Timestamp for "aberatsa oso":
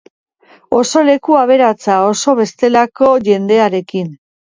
1.43-2.37